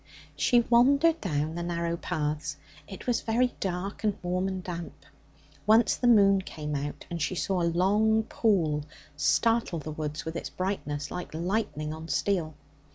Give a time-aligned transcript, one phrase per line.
[0.35, 2.57] She wandered down the narrow paths.
[2.87, 5.05] It was very dark and warm and damp.
[5.67, 8.83] Once the moon came out, and she saw a long pool
[9.15, 12.55] startle the woods with its brightness, like lightning on steel.